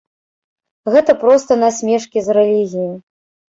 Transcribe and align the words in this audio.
Гэта 0.95 1.15
проста 1.25 1.59
насмешкі 1.65 2.19
з 2.31 2.39
рэлігіі. 2.41 2.91